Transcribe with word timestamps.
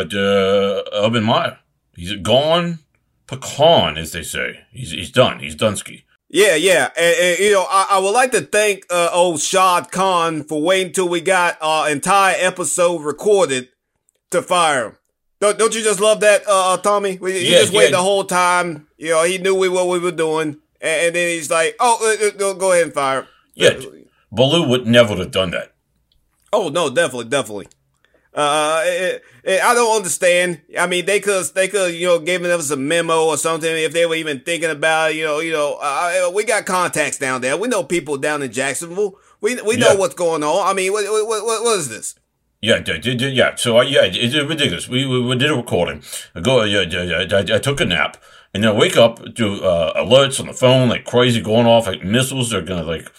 uh, 0.00 0.82
Urban 0.92 1.24
Meyer. 1.24 1.58
He's 1.94 2.14
gone 2.16 2.80
pecan, 3.26 3.96
as 3.96 4.12
they 4.12 4.22
say. 4.22 4.60
He's 4.70 4.90
he's 4.92 5.10
done. 5.10 5.40
He's 5.40 5.56
Dunsky. 5.56 6.02
Yeah, 6.30 6.56
yeah. 6.56 6.90
And, 6.96 7.16
and, 7.16 7.38
you 7.38 7.52
know, 7.52 7.66
I, 7.68 7.86
I, 7.92 7.98
would 7.98 8.10
like 8.10 8.32
to 8.32 8.42
thank 8.42 8.84
uh, 8.90 9.08
old 9.12 9.40
Shad 9.40 9.90
Khan 9.90 10.44
for 10.44 10.60
waiting 10.60 10.92
till 10.92 11.08
we 11.08 11.22
got 11.22 11.56
our 11.62 11.88
entire 11.88 12.36
episode 12.38 13.02
recorded 13.02 13.70
to 14.30 14.42
fire 14.42 14.88
him. 14.88 14.96
Don't, 15.40 15.58
don't 15.58 15.74
you 15.74 15.82
just 15.82 16.00
love 16.00 16.20
that, 16.20 16.46
uh, 16.46 16.74
uh 16.74 16.76
Tommy? 16.76 17.16
He 17.16 17.50
yeah, 17.50 17.60
just 17.60 17.72
waited 17.72 17.92
yeah. 17.92 17.96
the 17.96 18.02
whole 18.02 18.24
time. 18.24 18.88
You 18.98 19.10
know, 19.10 19.24
he 19.24 19.38
knew 19.38 19.54
we 19.54 19.68
what 19.68 19.88
we 19.88 19.98
were 19.98 20.12
doing, 20.12 20.58
and, 20.80 21.06
and 21.06 21.14
then 21.14 21.28
he's 21.28 21.50
like, 21.50 21.76
"Oh, 21.78 21.98
uh, 22.02 22.44
uh 22.44 22.52
go 22.54 22.72
ahead 22.72 22.86
and 22.86 22.92
fire." 22.92 23.20
Him. 23.20 23.28
Yeah, 23.54 23.80
Baloo 24.32 24.68
would 24.68 24.86
never 24.86 25.14
have 25.16 25.30
done 25.30 25.52
that. 25.52 25.72
Oh 26.52 26.68
no, 26.68 26.90
definitely, 26.90 27.28
definitely. 27.28 27.68
Uh, 28.34 28.82
it, 28.84 29.22
it, 29.42 29.62
I 29.62 29.74
don't 29.74 29.96
understand. 29.96 30.60
I 30.78 30.86
mean, 30.86 31.06
they 31.06 31.20
could, 31.20 31.46
they 31.54 31.68
could, 31.68 31.94
you 31.94 32.06
know, 32.06 32.18
giving 32.18 32.50
us 32.50 32.70
a 32.70 32.76
memo 32.76 33.24
or 33.24 33.36
something 33.36 33.70
if 33.70 33.92
they 33.92 34.06
were 34.06 34.14
even 34.14 34.40
thinking 34.40 34.70
about, 34.70 35.14
you 35.14 35.24
know, 35.24 35.40
you 35.40 35.52
know, 35.52 35.78
uh, 35.80 36.30
we 36.32 36.44
got 36.44 36.66
contacts 36.66 37.18
down 37.18 37.40
there. 37.40 37.56
We 37.56 37.68
know 37.68 37.82
people 37.82 38.16
down 38.18 38.42
in 38.42 38.52
Jacksonville. 38.52 39.18
We 39.40 39.60
we 39.62 39.76
know 39.76 39.92
yeah. 39.92 39.96
what's 39.96 40.14
going 40.14 40.42
on. 40.42 40.68
I 40.68 40.72
mean, 40.72 40.92
what 40.92 41.04
what, 41.04 41.44
what, 41.46 41.62
what 41.62 41.78
is 41.78 41.88
this? 41.88 42.14
Yeah, 42.60 42.82
yeah. 42.84 43.54
So 43.54 43.78
uh, 43.78 43.82
yeah, 43.82 44.02
it's 44.04 44.34
ridiculous. 44.34 44.88
We, 44.88 45.06
we, 45.06 45.22
we 45.24 45.36
did 45.36 45.50
a 45.50 45.54
recording. 45.54 46.02
I 46.34 46.40
go, 46.40 46.64
yeah, 46.64 46.80
yeah, 46.80 47.24
I, 47.30 47.56
I 47.56 47.58
took 47.58 47.80
a 47.80 47.84
nap, 47.84 48.16
and 48.52 48.64
then 48.64 48.74
I 48.74 48.76
wake 48.76 48.96
up 48.96 49.34
to 49.36 49.64
uh, 49.64 50.02
alerts 50.02 50.40
on 50.40 50.46
the 50.46 50.52
phone 50.52 50.88
like 50.88 51.04
crazy 51.04 51.40
going 51.40 51.66
off, 51.66 51.86
like 51.86 52.02
missiles 52.02 52.50
They're 52.50 52.62
gonna 52.62 52.82
like, 52.82 53.12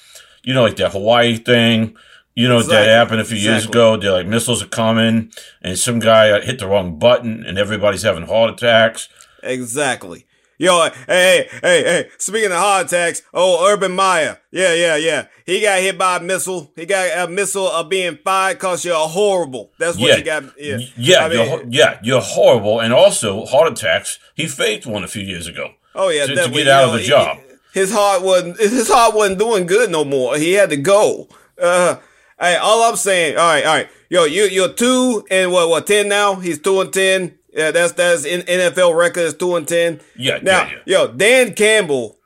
you 0.44 0.54
know, 0.54 0.64
like 0.64 0.76
that 0.76 0.92
Hawaii 0.92 1.38
thing 1.38 1.96
you 2.36 2.48
know, 2.48 2.58
exactly. 2.58 2.78
that 2.78 2.88
happened 2.88 3.22
a 3.22 3.26
few 3.26 3.38
exactly. 3.38 3.54
years 3.54 3.66
ago. 3.66 3.98
They're 3.98 4.12
like 4.12 4.28
missiles 4.28 4.64
are 4.64 4.68
coming, 4.68 5.32
and 5.62 5.78
some 5.78 6.00
guy 6.00 6.40
hit 6.42 6.60
the 6.60 6.68
wrong 6.68 7.00
button, 7.00 7.44
and 7.46 7.58
everybody's 7.58 8.04
having 8.04 8.28
heart 8.28 8.52
attacks. 8.52 9.10
Exactly. 9.44 10.26
Yo, 10.62 10.90
hey, 11.08 11.48
hey, 11.62 11.84
hey, 11.84 12.10
speaking 12.18 12.52
of 12.52 12.58
heart 12.58 12.88
attacks, 12.88 13.22
oh, 13.34 13.66
Urban 13.72 13.94
Meyer. 13.94 14.40
Yeah, 14.52 14.74
yeah, 14.74 14.98
yeah. 14.98 15.28
He 15.46 15.62
got 15.62 15.80
hit 15.80 15.98
by 15.98 16.18
a 16.18 16.20
missile. 16.20 16.70
He 16.76 16.86
got 16.86 17.30
a 17.30 17.32
missile 17.32 17.70
of 17.70 17.88
being 17.88 18.18
fired 18.26 18.56
because 18.56 18.84
you're 18.84 19.08
horrible. 19.08 19.72
That's 19.80 19.98
what 19.98 20.10
yeah. 20.10 20.18
you 20.18 20.24
got. 20.24 20.44
Yeah, 20.60 20.78
yeah, 20.98 21.20
I 21.20 21.30
mean, 21.30 21.48
you're, 21.48 21.64
yeah, 21.70 22.00
you're 22.04 22.22
horrible. 22.22 22.82
And 22.82 22.92
also, 22.92 23.46
heart 23.46 23.72
attacks. 23.72 24.20
He 24.36 24.48
faked 24.48 24.86
one 24.86 25.06
a 25.06 25.08
few 25.08 25.24
years 25.24 25.48
ago. 25.48 25.76
Oh, 25.96 26.10
yeah, 26.10 26.26
to, 26.26 26.36
to 26.36 26.50
get 26.50 26.68
out 26.68 26.88
know, 26.88 26.94
of 26.94 27.00
the 27.00 27.08
job. 27.08 27.38
He, 27.74 27.80
his 27.80 27.94
heart 27.94 28.22
wasn't, 28.22 28.60
his 28.60 28.90
heart 28.90 29.16
wasn't 29.16 29.40
doing 29.40 29.66
good 29.66 29.90
no 29.90 30.04
more. 30.04 30.36
He 30.36 30.54
had 30.54 30.72
to 30.72 30.78
go. 30.78 31.30
Uh, 31.58 31.96
Hey, 32.40 32.56
all 32.56 32.84
I'm 32.84 32.96
saying, 32.96 33.38
all 33.38 33.46
right, 33.46 33.66
all 33.66 33.76
right, 33.76 33.90
yo, 34.10 34.24
you 34.24 34.44
you're 34.46 34.72
two 34.72 35.26
and 35.30 35.52
what 35.52 35.68
what 35.68 35.86
ten 35.86 36.08
now? 36.08 36.36
He's 36.36 36.60
two 36.60 36.80
and 36.80 36.94
ten. 36.94 37.38
Yeah, 37.52 37.72
that's 37.72 37.94
that's 37.94 38.24
in 38.24 38.42
NFL 38.42 38.96
record 38.98 39.22
is 39.22 39.34
two 39.34 39.56
and 39.56 39.68
ten. 39.68 40.00
Yeah. 40.16 40.40
Now, 40.42 40.64
yeah, 40.64 40.72
yeah. 40.86 40.98
yo, 41.00 41.08
Dan 41.12 41.54
Campbell 41.54 42.18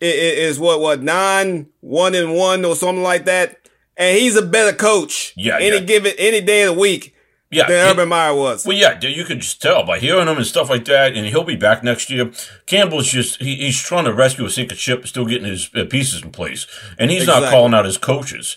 is, 0.00 0.54
is 0.54 0.60
what 0.60 0.80
what 0.80 1.02
nine 1.02 1.68
one 1.80 2.16
and 2.16 2.34
one 2.34 2.64
or 2.64 2.74
something 2.74 3.04
like 3.04 3.26
that, 3.26 3.68
and 3.96 4.18
he's 4.18 4.36
a 4.36 4.42
better 4.42 4.76
coach. 4.76 5.32
Yeah. 5.36 5.58
Any 5.60 5.76
yeah. 5.76 5.80
given 5.82 6.12
any 6.18 6.40
day 6.40 6.62
of 6.62 6.74
the 6.74 6.80
week. 6.80 7.14
Yeah, 7.50 7.68
than 7.68 7.90
Urban 7.90 8.08
Meyer 8.08 8.34
was. 8.34 8.64
Well, 8.64 8.74
yeah, 8.74 8.98
you 8.98 9.26
could 9.26 9.40
just 9.40 9.60
tell 9.60 9.84
by 9.84 9.98
hearing 9.98 10.26
him 10.26 10.38
and 10.38 10.46
stuff 10.46 10.70
like 10.70 10.86
that, 10.86 11.14
and 11.14 11.26
he'll 11.26 11.44
be 11.44 11.54
back 11.54 11.84
next 11.84 12.08
year. 12.08 12.32
Campbell's 12.64 13.08
just 13.08 13.42
he, 13.42 13.56
he's 13.56 13.78
trying 13.78 14.06
to 14.06 14.14
rescue 14.14 14.46
a 14.46 14.50
sinking 14.50 14.78
ship, 14.78 15.06
still 15.06 15.26
getting 15.26 15.46
his 15.46 15.68
uh, 15.74 15.84
pieces 15.84 16.22
in 16.22 16.30
place, 16.30 16.66
and 16.98 17.10
he's 17.10 17.24
exactly. 17.24 17.42
not 17.42 17.50
calling 17.50 17.74
out 17.74 17.84
his 17.84 17.98
coaches 17.98 18.56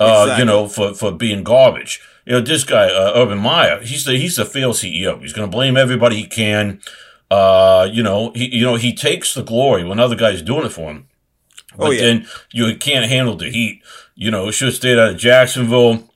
uh, 0.00 0.24
exactly. 0.24 0.42
you 0.42 0.44
know, 0.44 0.68
for, 0.68 0.94
for 0.94 1.12
being 1.12 1.42
garbage. 1.42 2.00
You 2.24 2.32
know, 2.32 2.40
this 2.40 2.64
guy, 2.64 2.86
uh, 2.86 3.12
Urban 3.14 3.38
Meyer, 3.38 3.80
he's 3.82 4.04
the, 4.04 4.16
he's 4.16 4.36
the 4.36 4.44
failed 4.44 4.74
CEO. 4.74 5.20
He's 5.20 5.32
going 5.32 5.48
to 5.48 5.54
blame 5.54 5.76
everybody 5.76 6.16
he 6.16 6.26
can. 6.26 6.80
Uh, 7.30 7.88
you 7.90 8.02
know, 8.02 8.32
he, 8.34 8.56
you 8.56 8.64
know, 8.64 8.76
he 8.76 8.94
takes 8.94 9.34
the 9.34 9.42
glory 9.42 9.84
when 9.84 9.98
other 9.98 10.16
guys 10.16 10.42
doing 10.42 10.66
it 10.66 10.72
for 10.72 10.90
him. 10.90 11.06
Oh, 11.74 11.78
but 11.78 11.86
oh, 11.86 11.90
yeah. 11.90 12.00
then 12.00 12.26
you 12.52 12.76
can't 12.76 13.08
handle 13.08 13.36
the 13.36 13.50
heat. 13.50 13.82
You 14.14 14.30
know, 14.30 14.50
should 14.50 14.68
have 14.68 14.74
stayed 14.74 14.98
out 14.98 15.10
of 15.10 15.16
Jacksonville. 15.18 16.08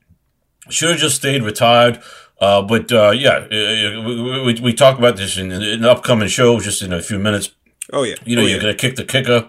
Should 0.69 0.91
have 0.91 0.99
just 0.99 1.17
stayed 1.17 1.43
retired. 1.43 2.03
Uh, 2.41 2.63
but, 2.63 2.91
uh, 2.91 3.11
yeah, 3.11 3.47
uh, 3.51 4.03
we, 4.03 4.43
we, 4.43 4.61
we, 4.61 4.73
talk 4.73 4.99
about 4.99 5.17
this 5.17 5.37
in, 5.37 5.53
in 5.53 5.63
an 5.63 5.85
upcoming 5.85 6.29
show 6.29 6.59
just 6.59 6.81
in 6.81 6.91
a 6.91 7.03
few 7.03 7.19
minutes. 7.19 7.51
Oh, 7.93 8.03
yeah. 8.03 8.15
You 8.25 8.37
know, 8.37 8.43
oh, 8.43 8.47
you're 8.47 8.61
going 8.61 8.75
to 8.75 8.81
kick 8.81 8.97
the 8.97 9.05
kicker. 9.05 9.49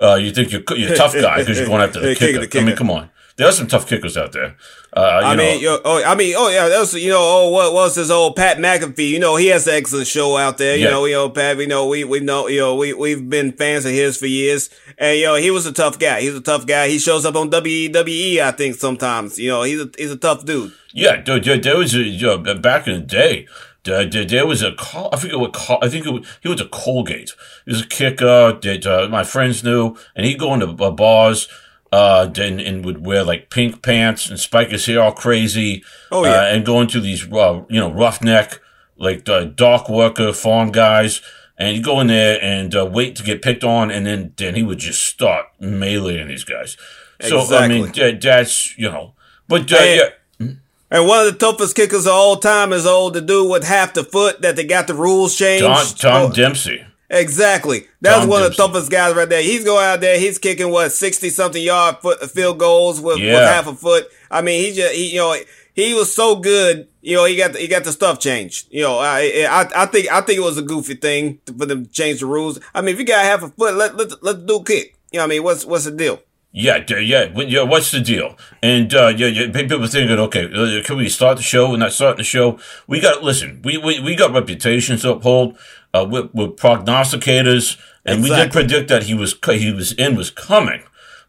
Uh, 0.00 0.14
you 0.14 0.30
think 0.30 0.52
you're, 0.52 0.62
you're 0.76 0.92
a 0.92 0.96
tough 0.96 1.14
guy 1.14 1.38
because 1.38 1.58
you're 1.58 1.66
going 1.66 1.82
after 1.82 2.00
the, 2.00 2.14
kicker. 2.16 2.38
the 2.38 2.46
kicker. 2.46 2.62
I 2.62 2.66
mean, 2.66 2.76
come 2.76 2.90
on 2.90 3.10
there 3.38 3.46
are 3.46 3.52
some 3.52 3.68
tough 3.68 3.86
kickers 3.86 4.16
out 4.16 4.32
there. 4.32 4.56
Uh, 4.92 5.20
I 5.24 5.36
mean, 5.36 5.62
yo, 5.62 5.78
oh, 5.84 6.02
I 6.02 6.16
mean, 6.16 6.34
oh 6.36 6.48
yeah, 6.48 6.68
that's 6.68 6.92
you 6.94 7.10
know, 7.10 7.20
oh, 7.20 7.50
what 7.50 7.72
was 7.72 7.94
his 7.94 8.10
old 8.10 8.34
Pat 8.34 8.58
McAfee? 8.58 9.10
You 9.10 9.20
know, 9.20 9.36
he 9.36 9.46
has 9.46 9.66
an 9.68 9.74
excellent 9.74 10.08
show 10.08 10.36
out 10.36 10.58
there. 10.58 10.76
You 10.76 10.86
yeah. 10.86 10.90
know, 10.90 11.04
you 11.04 11.14
know, 11.14 11.30
Pat. 11.30 11.56
You 11.58 11.68
know, 11.68 11.86
we 11.86 12.02
we 12.02 12.18
know, 12.18 12.48
you 12.48 12.58
know, 12.58 12.74
we 12.74 12.92
we've 12.94 13.30
been 13.30 13.52
fans 13.52 13.84
of 13.84 13.92
his 13.92 14.16
for 14.16 14.26
years, 14.26 14.70
and 14.98 15.16
you 15.16 15.26
know, 15.26 15.36
he 15.36 15.52
was 15.52 15.66
a 15.66 15.72
tough 15.72 16.00
guy. 16.00 16.20
He's 16.20 16.34
a 16.34 16.40
tough 16.40 16.66
guy. 16.66 16.88
He 16.88 16.98
shows 16.98 17.24
up 17.24 17.36
on 17.36 17.48
WWE, 17.48 18.40
I 18.40 18.50
think 18.50 18.74
sometimes. 18.74 19.38
You 19.38 19.50
know, 19.50 19.62
he's 19.62 19.80
a 19.80 19.90
he's 19.96 20.10
a 20.10 20.16
tough 20.16 20.44
dude. 20.44 20.72
Yeah, 20.92 21.22
there, 21.22 21.38
there 21.38 21.76
was 21.78 21.94
a, 21.94 22.02
you 22.02 22.26
know, 22.26 22.54
back 22.54 22.88
in 22.88 22.94
the 22.94 23.06
day. 23.06 23.46
There, 23.84 24.04
there, 24.04 24.46
was 24.46 24.62
a 24.62 24.72
call, 24.72 25.08
I 25.12 25.16
forget 25.16 25.38
what 25.38 25.54
call, 25.54 25.78
I 25.80 25.88
think 25.88 26.04
it 26.04 26.10
was, 26.10 26.26
he 26.42 26.48
was 26.48 26.60
a 26.60 26.68
Colgate. 26.68 27.32
He 27.64 27.70
was 27.70 27.82
a 27.82 27.86
kicker 27.86 28.52
that 28.60 28.86
uh, 28.86 29.08
my 29.08 29.24
friends 29.24 29.64
knew, 29.64 29.96
and 30.14 30.26
he'd 30.26 30.38
go 30.38 30.52
into 30.52 30.66
bars 30.66 31.48
uh, 31.92 32.30
and, 32.36 32.60
and 32.60 32.84
would 32.84 33.04
wear 33.04 33.24
like 33.24 33.50
pink 33.50 33.82
pants 33.82 34.28
and 34.28 34.38
spike 34.38 34.70
his 34.70 34.86
hair 34.86 35.00
all 35.00 35.12
crazy. 35.12 35.82
Oh 36.10 36.24
yeah, 36.24 36.40
uh, 36.40 36.44
and 36.44 36.64
go 36.64 36.80
into 36.80 37.00
these 37.00 37.30
uh, 37.32 37.62
you 37.68 37.80
know 37.80 37.92
roughneck 37.92 38.60
like 38.96 39.24
the 39.24 39.44
dock 39.44 39.88
worker 39.88 40.32
farm 40.32 40.70
guys, 40.70 41.20
and 41.56 41.76
you 41.76 41.82
go 41.82 42.00
in 42.00 42.08
there 42.08 42.38
and 42.42 42.74
uh, 42.74 42.86
wait 42.86 43.16
to 43.16 43.22
get 43.22 43.42
picked 43.42 43.64
on, 43.64 43.90
and 43.90 44.06
then 44.06 44.32
then 44.36 44.54
he 44.54 44.62
would 44.62 44.78
just 44.78 45.04
start 45.04 45.46
meleeing 45.60 46.28
these 46.28 46.44
guys. 46.44 46.76
Exactly. 47.20 47.46
So. 47.46 47.56
I 47.56 47.68
mean 47.68 47.92
that, 47.92 48.20
that's 48.20 48.76
you 48.78 48.90
know, 48.90 49.14
but 49.48 49.72
uh, 49.72 49.76
and, 49.76 50.00
yeah. 50.00 50.10
And 50.90 51.06
one 51.06 51.26
of 51.26 51.32
the 51.32 51.38
toughest 51.38 51.76
kickers 51.76 52.06
of 52.06 52.12
all 52.12 52.36
time 52.36 52.72
is 52.72 52.86
old 52.86 53.12
to 53.12 53.20
do 53.20 53.46
with 53.46 53.62
half 53.64 53.92
the 53.92 54.04
foot 54.04 54.40
that 54.40 54.56
they 54.56 54.64
got 54.64 54.86
the 54.86 54.94
rules 54.94 55.36
changed. 55.36 55.64
Tom, 55.64 55.86
Tom 55.98 56.30
oh. 56.30 56.34
Dempsey. 56.34 56.82
Exactly. 57.10 57.86
That's 58.00 58.26
one 58.26 58.42
of 58.42 58.50
the 58.50 58.56
toughest 58.56 58.90
guys 58.90 59.14
right 59.14 59.28
there. 59.28 59.42
He's 59.42 59.64
going 59.64 59.84
out 59.84 60.00
there. 60.00 60.18
He's 60.18 60.38
kicking 60.38 60.70
what 60.70 60.92
sixty 60.92 61.30
something 61.30 61.62
yard 61.62 61.96
foot 62.02 62.22
field 62.30 62.58
goals 62.58 63.00
with, 63.00 63.18
yeah. 63.18 63.32
with 63.32 63.48
half 63.48 63.66
a 63.66 63.74
foot. 63.74 64.08
I 64.30 64.42
mean, 64.42 64.62
he 64.62 64.74
just 64.74 64.94
he, 64.94 65.14
you 65.14 65.18
know 65.18 65.34
he 65.78 65.94
was 65.94 66.12
so 66.12 66.36
good. 66.36 66.88
You 67.02 67.14
know, 67.16 67.24
he 67.24 67.36
got 67.36 67.52
the, 67.52 67.60
he 67.60 67.68
got 67.68 67.84
the 67.84 67.92
stuff 67.92 68.18
changed. 68.18 68.66
You 68.70 68.82
know, 68.82 68.98
I, 68.98 69.46
I 69.48 69.70
I 69.76 69.86
think 69.86 70.10
I 70.10 70.20
think 70.20 70.38
it 70.38 70.42
was 70.42 70.58
a 70.58 70.62
goofy 70.62 70.94
thing 70.94 71.38
for 71.46 71.66
them 71.66 71.86
to 71.86 71.90
change 71.90 72.18
the 72.18 72.26
rules. 72.26 72.58
I 72.74 72.80
mean, 72.80 72.94
if 72.94 72.98
you 72.98 73.06
got 73.06 73.24
half 73.24 73.44
a 73.44 73.48
foot, 73.48 73.74
let 73.74 73.96
let 73.96 74.22
let 74.22 74.40
the 74.40 74.46
dude 74.46 74.66
kick. 74.66 74.98
You 75.12 75.18
know, 75.18 75.22
what 75.22 75.26
I 75.26 75.28
mean, 75.28 75.42
what's 75.44 75.64
what's 75.64 75.84
the 75.84 75.92
deal? 75.92 76.20
Yeah, 76.58 76.84
yeah, 76.90 77.30
yeah. 77.36 77.62
What's 77.62 77.92
the 77.92 78.00
deal? 78.00 78.36
And 78.64 78.92
uh, 78.92 79.14
yeah, 79.16 79.28
yeah, 79.28 79.52
people 79.52 79.86
thinking, 79.86 80.18
okay, 80.18 80.46
uh, 80.52 80.82
can 80.82 80.96
we 80.96 81.08
start 81.08 81.36
the 81.36 81.42
show? 81.44 81.70
We're 81.70 81.76
not 81.76 81.92
starting 81.92 82.18
the 82.18 82.24
show. 82.24 82.58
We 82.88 82.98
got 82.98 83.22
listen. 83.22 83.62
We 83.62 83.78
we, 83.78 84.00
we 84.00 84.16
got 84.16 84.32
reputations 84.32 85.02
to 85.02 85.12
uphold 85.12 85.56
uh, 85.94 86.04
with, 86.10 86.34
with 86.34 86.56
prognosticators, 86.56 87.78
and 88.04 88.18
exactly. 88.18 88.30
we 88.30 88.36
did 88.36 88.52
predict 88.52 88.88
that 88.88 89.04
he 89.04 89.14
was 89.14 89.36
he 89.46 89.72
was 89.72 89.92
in 89.92 90.16
was 90.16 90.32
coming 90.32 90.82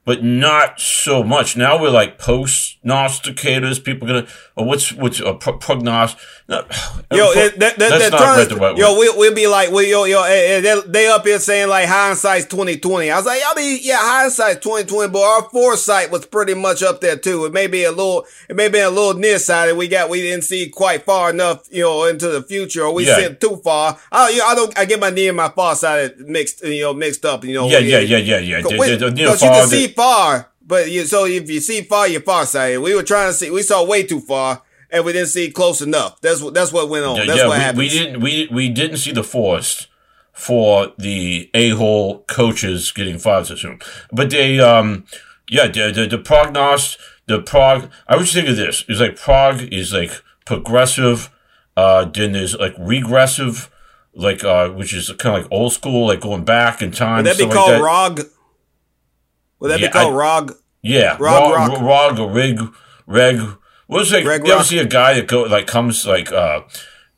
but 0.06 0.24
not 0.24 0.80
so 0.80 1.24
much. 1.24 1.56
Now 1.56 1.82
we're 1.82 1.90
like 1.90 2.18
post 2.18 2.70
prognosticators. 2.84 3.84
People 3.84 4.08
gonna, 4.08 4.28
or 4.56 4.66
what's, 4.66 4.92
what's, 4.94 5.20
a 5.20 5.34
pro- 5.34 5.58
prognost, 5.58 6.18
yo, 6.50 6.58
that, 6.60 7.60
that, 7.60 7.78
that's 7.78 8.12
not 8.12 8.20
right 8.20 8.50
the 8.50 8.56
right 8.56 8.76
Yo, 8.76 8.98
we, 8.98 9.10
we'll 9.16 9.36
be 9.36 9.48
like, 9.48 9.72
we, 9.72 9.92
yo, 9.92 10.06
yo, 10.06 10.24
eh, 10.24 10.62
eh, 10.66 10.82
they, 10.88 11.08
up 11.08 11.26
here 11.26 11.40
saying 11.40 11.70
like 11.70 11.88
hindsight's 11.88 12.46
2020. 12.46 13.12
I 13.12 13.18
was 13.18 13.26
like, 13.26 13.42
I 13.46 13.54
mean, 13.56 13.80
yeah, 13.84 14.00
hindsight's 14.00 14.64
2020, 14.64 15.12
but 15.12 15.22
our 15.22 15.44
foresight 15.50 16.12
was 16.12 16.26
pretty 16.26 16.56
much 16.56 16.82
up 16.82 17.02
there 17.02 17.18
too. 17.18 17.46
It 17.46 17.54
may 17.54 17.68
be 17.68 17.84
a 17.84 17.92
little, 17.92 18.26
it 18.50 18.56
may 18.56 18.70
be 18.70 18.80
a 18.80 18.90
little 18.90 19.14
nearsighted. 19.14 19.78
We 19.78 19.88
got, 19.88 20.10
we 20.10 20.22
didn't 20.22 20.44
see 20.44 20.70
quite 20.70 21.04
far 21.04 21.30
enough, 21.30 21.68
you 21.72 21.84
know, 21.84 22.06
into 22.06 22.30
the 22.30 22.42
future, 22.42 22.84
or 22.84 22.94
we 22.94 23.06
yeah. 23.06 23.18
see 23.18 23.36
too 23.36 23.58
far. 23.58 24.00
I, 24.12 24.30
you 24.30 24.38
know, 24.40 24.46
I 24.46 24.56
don't, 24.56 24.80
I 24.80 24.86
get 24.86 25.00
my 25.00 25.12
near 25.12 25.30
and 25.30 25.38
my 25.38 25.50
far 25.50 25.76
side 25.76 26.18
mixed, 26.20 26.64
you 26.64 26.82
know, 26.82 26.94
mixed 26.94 27.26
up, 27.26 27.44
you 27.44 27.54
know. 27.54 27.68
Yeah, 27.70 27.80
yeah, 27.80 28.00
yeah, 28.00 28.18
yeah, 28.18 28.40
yeah. 28.40 28.62
Because 28.62 29.42
you 29.44 29.50
can 29.50 29.68
see 29.68 29.89
far, 29.90 30.52
but 30.66 30.90
you, 30.90 31.06
so 31.06 31.26
if 31.26 31.50
you 31.50 31.60
see 31.60 31.82
far, 31.82 32.08
you're 32.08 32.22
farsighted. 32.22 32.82
We 32.82 32.96
were 32.96 33.04
trying 33.04 33.30
to 33.30 33.34
see, 33.34 33.50
we 33.52 33.62
saw 33.62 33.86
way 33.86 34.04
too 34.04 34.20
far 34.20 34.62
and 34.92 35.06
we 35.06 35.14
didn't 35.14 35.30
see 35.30 35.52
close 35.52 35.82
enough. 35.82 36.20
That's 36.22 36.42
what, 36.42 36.54
that's 36.54 36.72
what 36.72 36.90
went 36.90 37.06
on. 37.06 37.18
That's 37.26 37.40
yeah, 37.40 37.48
what 37.48 37.58
we, 37.58 37.64
happened. 37.64 37.78
We 37.80 37.90
didn't, 37.90 38.22
we, 38.22 38.48
we 38.52 38.70
didn't 38.70 38.98
see 38.98 39.12
the 39.12 39.24
forest 39.24 39.88
for 40.32 40.94
the 40.98 41.50
a-hole 41.54 42.24
coaches 42.28 42.92
getting 42.92 43.20
fired 43.20 43.48
so 43.48 43.56
soon. 43.56 43.80
But 44.12 44.30
they, 44.30 44.60
um, 44.60 45.06
yeah, 45.50 45.68
the, 45.68 45.92
the, 45.92 46.08
the 46.08 46.24
prognost, 46.24 46.98
the 47.26 47.42
prog, 47.42 47.90
I 48.08 48.16
was 48.16 48.32
thinking 48.32 48.52
of 48.52 48.58
this. 48.58 48.86
It's 48.88 49.00
like 49.00 49.18
prog 49.18 49.62
is 49.62 49.94
like 49.94 50.12
progressive, 50.46 51.30
uh, 51.76 52.06
then 52.06 52.32
there's 52.32 52.56
like 52.56 52.74
regressive, 52.80 53.70
like, 54.14 54.44
uh, 54.44 54.70
which 54.70 54.94
is 54.94 55.12
kind 55.18 55.36
of 55.36 55.44
like 55.44 55.52
old 55.52 55.74
school, 55.74 56.08
like 56.08 56.22
going 56.22 56.44
back 56.46 56.82
in 56.82 56.92
time. 56.92 57.24
Would 57.24 57.34
that 57.34 57.38
be 57.38 57.44
called 57.44 57.72
like 57.72 57.80
that. 57.80 57.84
ROG? 57.84 58.22
Would 59.60 59.72
that 59.72 59.80
yeah, 59.80 59.88
be 59.88 59.94
called 59.94 60.14
I, 60.14 60.18
ROG? 60.18 60.58
Yeah, 60.82 61.18
ROG, 61.20 61.72
ROG, 61.72 61.82
ROG 61.82 62.20
or 62.20 62.32
RIG, 62.32 62.60
REG. 63.08 63.58
What's 63.88 64.12
like? 64.12 64.24
Greg 64.24 64.46
you 64.46 64.54
ever 64.54 64.64
see 64.64 64.80
a 64.80 64.86
guy 64.86 65.16
that 65.16 65.28
go 65.28 65.44
like 65.44 65.68
comes 65.68 66.06
like 66.06 66.32
uh 66.32 66.62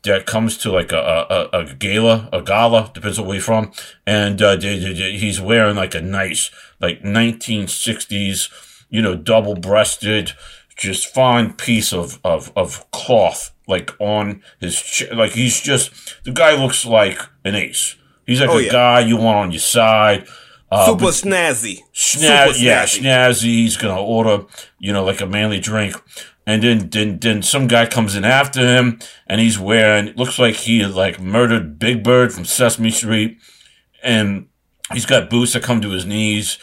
that 0.03 0.25
comes 0.25 0.57
to 0.57 0.71
like 0.71 0.91
a, 0.91 1.49
a, 1.53 1.59
a 1.59 1.73
gala, 1.75 2.29
a 2.33 2.41
gala, 2.41 2.91
depends 2.93 3.19
on 3.19 3.25
where 3.25 3.35
you're 3.35 3.43
from, 3.43 3.71
and 4.05 4.41
uh, 4.41 4.59
he's 4.59 5.39
wearing 5.39 5.75
like 5.75 5.93
a 5.93 6.01
nice, 6.01 6.49
like 6.79 7.03
1960s, 7.03 8.49
you 8.89 9.01
know, 9.01 9.15
double 9.15 9.55
breasted, 9.55 10.31
just 10.75 11.13
fine 11.13 11.53
piece 11.53 11.93
of, 11.93 12.19
of, 12.23 12.51
of 12.55 12.89
cloth, 12.91 13.53
like 13.67 13.91
on 13.99 14.41
his, 14.59 14.81
ch- 14.81 15.11
like 15.11 15.33
he's 15.33 15.61
just, 15.61 16.23
the 16.23 16.31
guy 16.31 16.59
looks 16.59 16.85
like 16.85 17.19
an 17.45 17.55
ace. 17.55 17.95
He's 18.25 18.41
like 18.41 18.49
oh, 18.49 18.57
a 18.57 18.63
yeah. 18.63 18.71
guy 18.71 18.99
you 19.01 19.17
want 19.17 19.37
on 19.37 19.51
your 19.51 19.59
side. 19.59 20.25
Uh, 20.71 20.85
Super 20.85 21.05
snazzy. 21.11 21.79
Snaz- 21.93 22.53
Super 22.53 22.65
yeah, 22.65 22.85
snazzy. 22.85 23.01
snazzy. 23.01 23.43
He's 23.43 23.77
gonna 23.77 24.01
order, 24.01 24.45
you 24.79 24.93
know, 24.93 25.03
like 25.03 25.19
a 25.21 25.25
manly 25.25 25.59
drink 25.59 25.95
and 26.45 26.63
then 26.63 26.89
then 26.89 27.19
then 27.19 27.41
some 27.41 27.67
guy 27.67 27.85
comes 27.85 28.15
in 28.15 28.25
after 28.25 28.59
him 28.61 28.99
and 29.27 29.39
he's 29.39 29.59
wearing 29.59 30.13
looks 30.15 30.39
like 30.39 30.55
he 30.55 30.83
like 30.85 31.19
murdered 31.19 31.77
Big 31.79 32.03
Bird 32.03 32.33
from 32.33 32.45
Sesame 32.45 32.89
Street 32.89 33.37
and 34.03 34.47
he's 34.91 35.05
got 35.05 35.29
boots 35.29 35.53
that 35.53 35.63
come 35.63 35.81
to 35.81 35.91
his 35.91 36.05
knees 36.05 36.57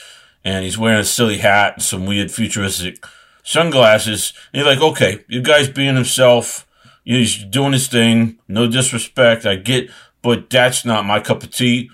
and 0.45 0.65
he's 0.65 0.79
wearing 0.79 1.01
a 1.01 1.05
silly 1.05 1.39
hat 1.39 1.75
and 1.75 1.83
some 1.83 2.07
weird 2.07 2.31
futuristic 2.31 3.05
sunglasses 3.43 4.33
and 4.53 4.61
you're 4.61 4.69
like 4.75 4.83
okay 4.83 5.25
you 5.29 5.41
guy's 5.41 5.69
being 5.69 5.95
himself 5.95 6.67
he's 7.05 7.45
doing 7.45 7.73
his 7.73 7.89
thing 7.89 8.39
no 8.49 8.67
disrespect 8.67 9.47
I 9.47 9.57
get 9.57 9.91
but 10.23 10.51
that's 10.51 10.85
not 10.85 11.07
my 11.07 11.21
cup 11.21 11.43
of 11.43 11.51
tea 11.51 11.91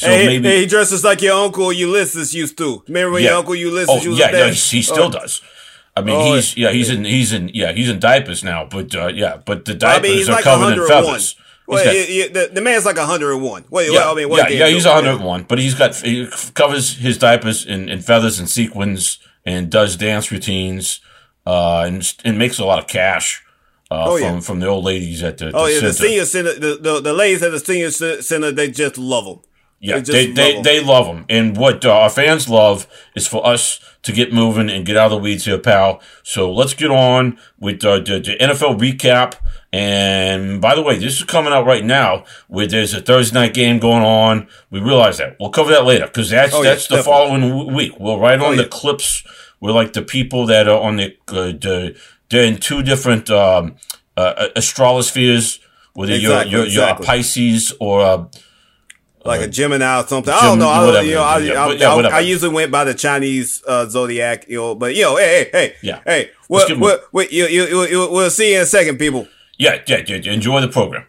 so 0.00 0.08
hey, 0.08 0.26
maybe 0.26 0.48
hey, 0.48 0.60
he 0.60 0.66
dresses 0.66 1.04
like 1.04 1.20
your 1.20 1.34
uncle 1.34 1.70
Ulysses 1.70 2.32
used 2.34 2.56
to. 2.56 2.82
Remember 2.88 3.12
when 3.12 3.22
yeah. 3.22 3.30
your 3.30 3.38
uncle 3.38 3.54
Ulysses 3.54 3.88
oh, 3.90 4.02
used 4.02 4.18
yeah? 4.18 4.30
Yeah, 4.30 4.50
he 4.50 4.80
still 4.80 5.04
oh. 5.04 5.10
does. 5.10 5.42
I 5.94 6.00
mean, 6.00 6.16
oh, 6.16 6.36
he's 6.36 6.56
yeah, 6.56 6.70
he's 6.70 6.88
in 6.88 7.04
he's 7.04 7.34
in 7.34 7.50
yeah, 7.52 7.72
he's 7.72 7.90
in 7.90 8.00
diapers 8.00 8.42
now, 8.42 8.64
but 8.64 8.94
uh, 8.94 9.08
yeah, 9.08 9.36
but 9.44 9.66
the 9.66 9.74
diapers 9.74 10.10
I 10.10 10.14
mean, 10.14 10.28
are 10.28 10.32
like 10.32 10.44
covered 10.44 10.78
in 10.78 10.88
feathers. 10.88 11.36
Well, 11.66 11.84
got, 11.84 11.94
he, 11.94 12.04
he, 12.04 12.28
the, 12.28 12.50
the 12.50 12.62
man's 12.62 12.86
like 12.86 12.96
101. 12.96 13.66
Wait, 13.70 13.92
yeah, 13.92 14.10
I 14.10 14.14
mean, 14.14 14.28
yeah, 14.30 14.48
yeah, 14.48 14.66
he's 14.68 14.86
101, 14.86 15.44
but 15.44 15.58
he's 15.58 15.74
got 15.74 15.94
he 15.96 16.28
covers 16.54 16.96
his 16.96 17.18
diapers 17.18 17.66
in, 17.66 17.90
in 17.90 18.00
feathers 18.00 18.40
and 18.40 18.48
sequins 18.48 19.18
and 19.44 19.70
does 19.70 19.96
dance 19.96 20.32
routines, 20.32 21.00
uh, 21.46 21.84
and 21.86 22.14
and 22.24 22.38
makes 22.38 22.58
a 22.58 22.64
lot 22.64 22.78
of 22.78 22.86
cash. 22.86 23.44
Uh, 23.92 24.04
oh, 24.06 24.18
from, 24.18 24.34
yeah. 24.34 24.40
from 24.40 24.60
the 24.60 24.66
old 24.68 24.84
ladies 24.84 25.20
at 25.22 25.36
the, 25.38 25.46
the 25.46 25.52
oh 25.56 25.66
yeah 25.66 25.80
center. 25.80 25.88
the 25.88 25.92
senior 25.94 26.24
center 26.24 26.54
the, 26.54 26.78
the, 26.80 27.00
the 27.00 27.12
ladies 27.12 27.42
at 27.42 27.50
the 27.50 27.58
senior 27.58 27.90
center 27.90 28.52
they 28.52 28.70
just 28.70 28.96
love 28.96 29.26
him 29.26 29.40
yeah, 29.80 29.98
they 29.98 30.26
they, 30.26 30.32
they, 30.32 30.62
they, 30.62 30.84
love 30.84 31.06
them. 31.06 31.24
And 31.30 31.56
what 31.56 31.86
uh, 31.86 31.90
our 31.90 32.10
fans 32.10 32.50
love 32.50 32.86
is 33.16 33.26
for 33.26 33.46
us 33.46 33.80
to 34.02 34.12
get 34.12 34.30
moving 34.30 34.68
and 34.68 34.84
get 34.84 34.96
out 34.96 35.06
of 35.06 35.12
the 35.12 35.18
weeds 35.18 35.46
here, 35.46 35.58
pal. 35.58 36.02
So 36.22 36.52
let's 36.52 36.74
get 36.74 36.90
on 36.90 37.38
with 37.58 37.82
uh, 37.82 37.96
the, 38.00 38.20
the 38.20 38.36
NFL 38.38 38.78
recap. 38.78 39.36
And 39.72 40.60
by 40.60 40.74
the 40.74 40.82
way, 40.82 40.98
this 40.98 41.16
is 41.16 41.24
coming 41.24 41.52
out 41.52 41.64
right 41.64 41.84
now 41.84 42.24
where 42.48 42.66
there's 42.66 42.92
a 42.92 43.00
Thursday 43.00 43.34
night 43.34 43.54
game 43.54 43.78
going 43.78 44.02
on. 44.02 44.48
We 44.70 44.80
realize 44.80 45.16
that. 45.16 45.36
We'll 45.40 45.50
cover 45.50 45.70
that 45.70 45.86
later 45.86 46.06
because 46.06 46.28
that's, 46.28 46.52
oh, 46.52 46.62
that's 46.62 46.86
the 46.86 46.96
definitely. 46.96 47.40
following 47.50 47.74
week. 47.74 47.92
We'll 47.98 48.18
write 48.18 48.40
on 48.40 48.52
oh, 48.52 48.56
the 48.56 48.62
yeah. 48.62 48.68
clips. 48.70 49.24
We're 49.60 49.72
like 49.72 49.94
the 49.94 50.02
people 50.02 50.44
that 50.46 50.68
are 50.68 50.80
on 50.80 50.96
the, 50.96 51.16
uh, 51.28 51.52
the 51.52 51.98
they're 52.28 52.44
in 52.44 52.58
two 52.58 52.82
different 52.82 53.30
um, 53.30 53.76
uh, 54.16 54.48
astrolospheres, 54.56 55.58
whether 55.94 56.12
exactly, 56.12 56.50
you're, 56.50 56.60
you're, 56.60 56.66
exactly. 56.66 57.06
you're 57.06 57.14
a 57.14 57.16
Pisces 57.16 57.72
or 57.80 58.28
like 59.24 59.40
a 59.40 59.48
Gemini 59.48 60.00
or 60.00 60.06
something. 60.06 60.32
I 60.32 60.40
don't 60.42 60.58
know. 60.58 60.68
I, 60.68 61.00
you 61.02 61.14
know, 61.14 61.22
I, 61.22 61.38
yeah, 61.38 61.64
I, 61.64 61.72
yeah, 61.72 62.08
I, 62.08 62.20
usually 62.20 62.54
went 62.54 62.70
by 62.70 62.84
the 62.84 62.94
Chinese 62.94 63.62
uh, 63.66 63.86
zodiac, 63.86 64.48
you 64.48 64.56
know. 64.56 64.74
But 64.74 64.94
you 64.94 65.02
know, 65.02 65.16
hey, 65.16 65.44
hey, 65.44 65.50
hey, 65.52 65.74
yeah, 65.82 66.00
hey, 66.04 66.30
we'll, 66.48 66.66
we'll, 66.78 66.98
we'll, 67.12 67.26
you, 67.26 67.46
you, 67.46 67.84
you, 67.84 68.10
we'll 68.10 68.30
see 68.30 68.52
you 68.52 68.56
in 68.56 68.62
a 68.62 68.66
second, 68.66 68.98
people. 68.98 69.28
Yeah, 69.58 69.82
yeah, 69.86 70.02
yeah. 70.06 70.32
Enjoy 70.32 70.60
the 70.60 70.68
program. 70.68 71.04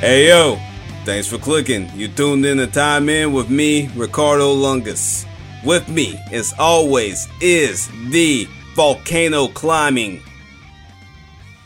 Hey 0.00 0.28
yo, 0.28 0.58
thanks 1.04 1.26
for 1.26 1.38
clicking. 1.38 1.90
You 1.94 2.08
tuned 2.08 2.46
in 2.46 2.58
to 2.58 2.66
Time 2.66 3.08
In 3.08 3.32
with 3.32 3.50
me, 3.50 3.88
Ricardo 3.96 4.54
Lungus. 4.54 5.26
With 5.64 5.88
me, 5.88 6.16
as 6.30 6.54
always, 6.58 7.26
is 7.40 7.88
the 8.10 8.46
volcano 8.74 9.48
climbing 9.48 10.22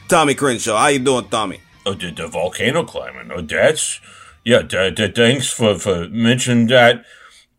Tommy 0.08 0.34
Crenshaw. 0.34 0.78
How 0.78 0.88
you 0.88 0.98
doing, 0.98 1.28
Tommy? 1.28 1.61
Oh, 1.84 1.94
the, 1.94 2.10
the 2.10 2.28
volcano 2.28 2.84
climbing. 2.84 3.32
Oh, 3.32 3.40
that's 3.40 4.00
yeah. 4.44 4.62
Thanks 4.62 5.50
for 5.52 5.78
for 5.78 6.08
mentioning 6.08 6.68
that. 6.68 7.04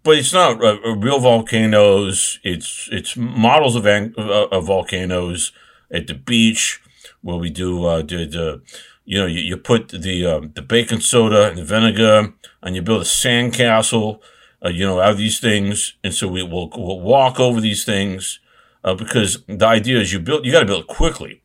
But 0.03 0.17
it's 0.17 0.33
not 0.33 0.63
uh, 0.63 0.77
uh 0.85 0.95
real 0.95 1.19
volcanoes. 1.19 2.39
It's 2.43 2.89
it's 2.91 3.17
models 3.17 3.75
of, 3.75 3.85
uh, 3.85 4.47
of 4.51 4.65
volcanoes 4.65 5.51
at 5.91 6.07
the 6.07 6.13
beach 6.13 6.81
where 7.21 7.37
we 7.37 7.49
do 7.49 7.85
uh, 7.85 8.01
the, 8.01 8.25
the 8.25 8.61
you 9.05 9.19
know 9.19 9.25
you, 9.25 9.41
you 9.41 9.57
put 9.57 9.89
the 9.89 10.25
um, 10.25 10.51
the 10.55 10.61
baking 10.61 11.01
soda 11.01 11.49
and 11.49 11.57
the 11.57 11.65
vinegar 11.65 12.33
and 12.61 12.75
you 12.75 12.81
build 12.81 13.01
a 13.01 13.05
sandcastle. 13.05 14.19
Uh, 14.65 14.69
you 14.69 14.85
know 14.85 15.01
out 15.01 15.11
of 15.11 15.17
these 15.17 15.41
things, 15.41 15.95
and 16.05 16.13
so 16.13 16.25
we 16.25 16.41
will 16.41 16.69
we'll 16.69 17.01
walk 17.01 17.37
over 17.37 17.59
these 17.59 17.83
things 17.83 18.39
uh, 18.85 18.93
because 18.93 19.43
the 19.47 19.67
idea 19.67 19.99
is 19.99 20.13
you 20.13 20.19
build 20.19 20.45
you 20.45 20.53
got 20.53 20.61
to 20.61 20.65
build 20.65 20.87
quickly 20.87 21.41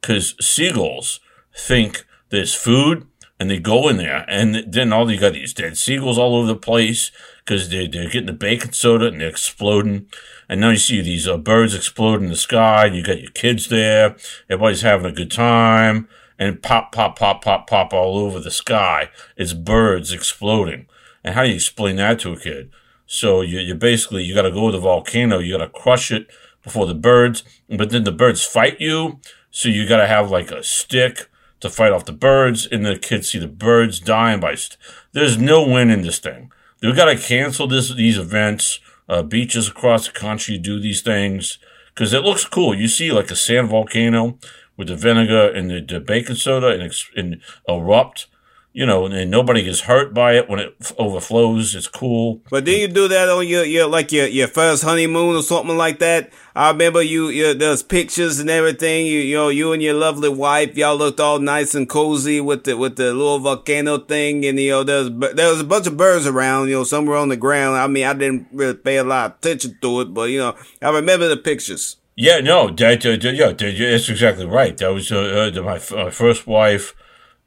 because 0.00 0.34
seagulls 0.40 1.20
think 1.54 2.06
there's 2.32 2.54
food, 2.54 3.06
and 3.38 3.50
they 3.50 3.58
go 3.58 3.88
in 3.88 3.98
there, 3.98 4.24
and 4.26 4.64
then 4.72 4.92
all 4.92 5.10
you 5.10 5.20
got 5.20 5.34
these 5.34 5.52
dead 5.52 5.76
seagulls 5.76 6.18
all 6.18 6.34
over 6.34 6.46
the 6.46 6.56
place 6.56 7.10
because 7.44 7.68
they're, 7.68 7.86
they're 7.86 8.08
getting 8.08 8.26
the 8.26 8.32
baking 8.32 8.72
soda 8.72 9.06
and 9.08 9.20
they're 9.20 9.28
exploding. 9.28 10.06
And 10.48 10.60
now 10.60 10.70
you 10.70 10.76
see 10.76 11.00
these 11.02 11.28
uh, 11.28 11.36
birds 11.36 11.74
explode 11.74 12.22
in 12.22 12.28
the 12.28 12.36
sky, 12.36 12.86
and 12.86 12.96
you 12.96 13.02
got 13.02 13.20
your 13.20 13.30
kids 13.32 13.68
there. 13.68 14.16
Everybody's 14.48 14.82
having 14.82 15.06
a 15.06 15.14
good 15.14 15.30
time, 15.30 16.08
and 16.38 16.62
pop, 16.62 16.92
pop, 16.92 17.18
pop, 17.18 17.44
pop, 17.44 17.68
pop 17.68 17.92
all 17.92 18.16
over 18.18 18.40
the 18.40 18.50
sky. 18.50 19.10
It's 19.36 19.52
birds 19.52 20.12
exploding. 20.12 20.86
And 21.22 21.34
how 21.34 21.42
do 21.42 21.50
you 21.50 21.56
explain 21.56 21.96
that 21.96 22.18
to 22.20 22.32
a 22.32 22.40
kid? 22.40 22.70
So 23.06 23.42
you, 23.42 23.58
you 23.58 23.74
basically 23.74 24.24
you 24.24 24.34
got 24.34 24.42
to 24.42 24.50
go 24.50 24.70
to 24.70 24.76
the 24.76 24.82
volcano, 24.82 25.38
you 25.38 25.58
got 25.58 25.64
to 25.64 25.80
crush 25.80 26.10
it 26.10 26.28
before 26.62 26.86
the 26.86 26.94
birds, 26.94 27.44
but 27.68 27.90
then 27.90 28.04
the 28.04 28.12
birds 28.12 28.44
fight 28.44 28.80
you. 28.80 29.20
So 29.50 29.68
you 29.68 29.86
got 29.86 29.98
to 29.98 30.06
have 30.06 30.30
like 30.30 30.50
a 30.50 30.62
stick 30.62 31.28
to 31.62 31.70
fight 31.70 31.92
off 31.92 32.04
the 32.04 32.12
birds, 32.12 32.66
and 32.70 32.84
the 32.84 32.98
kids 32.98 33.30
see 33.30 33.38
the 33.38 33.48
birds 33.48 33.98
dying 33.98 34.40
by. 34.40 34.54
St- 34.54 34.76
There's 35.12 35.38
no 35.38 35.66
win 35.66 35.90
in 35.90 36.02
this 36.02 36.18
thing. 36.18 36.52
We've 36.82 36.94
got 36.94 37.06
to 37.06 37.16
cancel 37.16 37.66
this 37.66 37.92
these 37.94 38.18
events. 38.18 38.78
Uh, 39.08 39.22
beaches 39.22 39.68
across 39.68 40.06
the 40.06 40.12
country 40.12 40.56
do 40.56 40.80
these 40.80 41.02
things 41.02 41.58
because 41.92 42.12
it 42.12 42.22
looks 42.22 42.44
cool. 42.44 42.74
You 42.74 42.88
see 42.88 43.10
like 43.12 43.30
a 43.30 43.36
sand 43.36 43.68
volcano 43.68 44.38
with 44.76 44.88
the 44.88 44.96
vinegar 44.96 45.48
and 45.50 45.68
the, 45.70 45.80
the 45.80 46.00
baking 46.00 46.36
soda 46.36 46.68
and, 46.68 46.94
and 47.16 47.40
erupt 47.68 48.26
you 48.72 48.86
know, 48.86 49.04
and 49.06 49.30
nobody 49.30 49.62
gets 49.62 49.80
hurt 49.80 50.14
by 50.14 50.34
it 50.34 50.48
when 50.48 50.58
it 50.58 50.74
f- 50.80 50.92
overflows. 50.98 51.74
It's 51.74 51.88
cool. 51.88 52.40
But 52.50 52.64
then 52.64 52.80
you 52.80 52.88
do 52.88 53.06
that 53.08 53.28
on 53.28 53.46
your, 53.46 53.64
your 53.64 53.86
like 53.86 54.12
your, 54.12 54.26
your 54.26 54.48
first 54.48 54.82
honeymoon 54.82 55.36
or 55.36 55.42
something 55.42 55.76
like 55.76 55.98
that? 55.98 56.32
I 56.54 56.70
remember 56.70 57.02
you, 57.02 57.28
you 57.28 57.54
there's 57.54 57.82
pictures 57.82 58.38
and 58.38 58.48
everything. 58.48 59.06
You, 59.06 59.20
you 59.20 59.36
know, 59.36 59.48
you 59.50 59.72
and 59.72 59.82
your 59.82 59.94
lovely 59.94 60.30
wife, 60.30 60.76
y'all 60.76 60.96
looked 60.96 61.20
all 61.20 61.38
nice 61.38 61.74
and 61.74 61.88
cozy 61.88 62.40
with 62.40 62.64
the 62.64 62.76
with 62.76 62.96
the 62.96 63.12
little 63.12 63.38
volcano 63.38 63.98
thing, 63.98 64.44
and 64.46 64.58
you 64.58 64.70
know, 64.70 64.84
there's 64.84 65.10
there 65.34 65.50
was 65.50 65.60
a 65.60 65.64
bunch 65.64 65.86
of 65.86 65.96
birds 65.96 66.26
around. 66.26 66.68
You 66.68 66.76
know, 66.76 66.84
some 66.84 67.06
were 67.06 67.16
on 67.16 67.28
the 67.28 67.36
ground. 67.36 67.76
I 67.76 67.86
mean, 67.86 68.06
I 68.06 68.14
didn't 68.14 68.48
really 68.52 68.74
pay 68.74 68.96
a 68.96 69.04
lot 69.04 69.30
of 69.30 69.36
attention 69.38 69.78
to 69.82 70.00
it, 70.00 70.14
but 70.14 70.30
you 70.30 70.38
know, 70.38 70.56
I 70.80 70.90
remember 70.90 71.28
the 71.28 71.36
pictures. 71.36 71.96
Yeah, 72.14 72.40
no, 72.40 72.68
that, 72.68 73.06
uh, 73.06 73.10
yeah, 73.30 73.52
that's 73.52 74.08
exactly 74.10 74.44
right. 74.44 74.76
That 74.76 74.92
was 74.92 75.10
uh, 75.10 75.50
uh, 75.56 75.62
my, 75.62 75.80
my 75.96 76.10
first 76.10 76.46
wife 76.46 76.94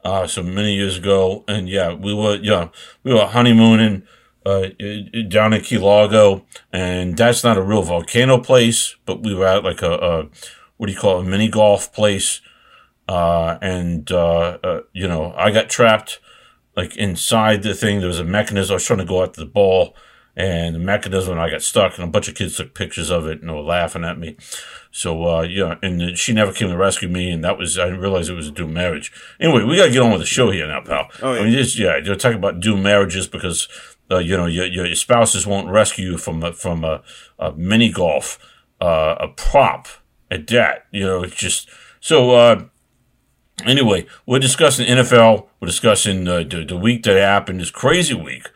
uh, 0.06 0.28
so 0.28 0.44
many 0.44 0.76
years 0.76 0.98
ago, 0.98 1.44
and 1.48 1.68
yeah, 1.68 1.92
we 1.92 2.14
were 2.14 2.36
yeah 2.36 2.70
we 3.04 3.12
were 3.12 3.26
honeymooning 3.26 4.04
uh, 4.46 4.68
down 5.28 5.52
in 5.52 5.62
Key 5.62 5.80
Largo, 5.80 6.46
and 6.72 7.18
that's 7.18 7.44
not 7.44 7.58
a 7.58 7.62
real 7.64 7.82
volcano 7.82 8.38
place, 8.38 8.96
but 9.08 9.24
we 9.24 9.34
were 9.34 9.48
at 9.48 9.64
like 9.64 9.82
a, 9.82 9.94
a 9.94 10.30
what 10.78 10.88
do 10.88 10.94
you 10.94 11.00
call 11.00 11.20
it, 11.20 11.26
a 11.26 11.30
mini 11.30 11.50
golf 11.50 11.92
place, 11.92 12.40
uh, 13.10 13.58
and 13.64 14.12
uh, 14.12 14.60
uh, 14.64 14.82
you 14.94 15.08
know 15.08 15.34
I 15.36 15.50
got 15.50 15.70
trapped 15.70 16.20
like 16.78 16.96
inside 16.96 17.64
the 17.64 17.74
thing. 17.74 18.00
There 18.00 18.08
was 18.08 18.20
a 18.20 18.24
mechanism. 18.24 18.74
I 18.74 18.76
was 18.76 18.86
trying 18.86 19.00
to 19.00 19.06
go 19.06 19.24
after 19.24 19.42
the 19.42 19.48
ball, 19.48 19.96
and 20.36 20.76
the 20.76 20.80
mechanism, 20.80 21.32
and 21.32 21.42
I 21.42 21.50
got 21.50 21.64
stuck, 21.64 21.98
and 21.98 22.08
a 22.08 22.12
bunch 22.12 22.28
of 22.28 22.36
kids 22.36 22.58
took 22.58 22.76
pictures 22.76 23.10
of 23.10 23.26
it 23.26 23.42
and 23.42 23.52
were 23.52 23.62
laughing 23.62 24.04
at 24.04 24.20
me. 24.20 24.38
So, 24.96 25.28
uh, 25.28 25.42
yeah, 25.42 25.76
and 25.84 26.18
she 26.18 26.32
never 26.32 26.54
came 26.54 26.70
to 26.70 26.78
rescue 26.78 27.10
me, 27.10 27.30
and 27.30 27.44
that 27.44 27.58
was, 27.58 27.78
I 27.78 27.84
didn't 27.84 28.00
realize 28.00 28.30
it 28.30 28.34
was 28.34 28.48
a 28.48 28.52
doomed 28.52 28.74
marriage. 28.74 29.12
Anyway, 29.42 29.62
we 29.66 29.76
gotta 29.76 29.92
get 29.92 30.02
on 30.02 30.12
with 30.12 30.22
the 30.22 30.26
show 30.26 30.52
here 30.52 30.70
now, 30.70 30.80
pal. 30.80 31.10
Oh, 31.22 31.34
yeah. 31.34 31.42
I 31.42 31.44
mean, 31.44 31.52
just, 31.52 31.78
yeah, 31.78 31.98
you're 31.98 32.16
talking 32.16 32.38
about 32.38 32.62
doomed 32.62 32.82
marriages 32.82 33.28
because, 33.28 33.68
uh, 34.10 34.20
you 34.20 34.38
know, 34.38 34.46
your, 34.46 34.66
your 34.66 34.96
spouses 34.96 35.46
won't 35.46 35.68
rescue 35.68 36.12
you 36.12 36.18
from, 36.18 36.42
a, 36.44 36.54
from 36.54 36.86
a, 36.86 37.04
a 37.38 37.52
mini 37.58 37.92
golf, 37.92 38.40
uh, 38.80 39.16
a 39.20 39.28
prop 39.28 39.90
at 40.32 40.48
that, 40.48 40.86
you 40.92 41.06
know, 41.06 41.24
it's 41.24 41.36
just, 41.36 41.68
so, 42.00 42.32
uh, 42.32 42.64
anyway, 43.66 44.06
we're 44.26 44.40
discussing 44.40 44.88
NFL, 44.88 45.48
we're 45.60 45.68
discussing, 45.68 46.26
uh, 46.26 46.38
the, 46.38 46.64
the 46.66 46.78
week 46.78 47.04
that 47.04 47.18
happened, 47.18 47.60
this 47.60 47.70
crazy 47.70 48.14
week 48.14 48.48